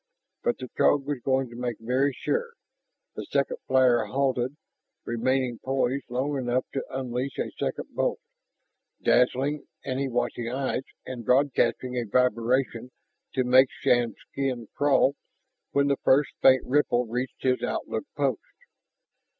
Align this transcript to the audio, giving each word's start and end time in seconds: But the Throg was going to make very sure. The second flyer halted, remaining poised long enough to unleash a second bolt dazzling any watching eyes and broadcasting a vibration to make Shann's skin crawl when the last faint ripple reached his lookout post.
But 0.41 0.57
the 0.57 0.67
Throg 0.75 1.05
was 1.05 1.19
going 1.23 1.47
to 1.51 1.55
make 1.55 1.77
very 1.79 2.11
sure. 2.11 2.53
The 3.13 3.23
second 3.25 3.57
flyer 3.67 4.05
halted, 4.05 4.57
remaining 5.05 5.59
poised 5.63 6.09
long 6.09 6.39
enough 6.39 6.65
to 6.73 6.83
unleash 6.89 7.37
a 7.37 7.51
second 7.51 7.93
bolt 7.93 8.19
dazzling 9.03 9.67
any 9.85 10.09
watching 10.09 10.49
eyes 10.49 10.81
and 11.05 11.23
broadcasting 11.23 11.97
a 11.97 12.05
vibration 12.05 12.89
to 13.35 13.43
make 13.43 13.69
Shann's 13.69 14.15
skin 14.31 14.69
crawl 14.75 15.13
when 15.69 15.85
the 15.85 15.97
last 16.03 16.29
faint 16.41 16.65
ripple 16.65 17.05
reached 17.05 17.43
his 17.43 17.61
lookout 17.61 18.05
post. 18.17 18.41